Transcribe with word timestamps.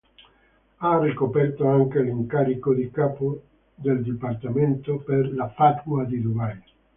Ha 0.77 0.97
ricoperto 0.99 1.67
anche 1.67 2.01
l'incarico 2.01 2.73
di 2.73 2.89
capo 2.89 3.43
del 3.75 4.01
Dipartimento 4.01 4.97
per 4.97 5.31
la 5.31 5.47
fatwa 5.49 6.03
di 6.05 6.19
Dubai. 6.19 6.59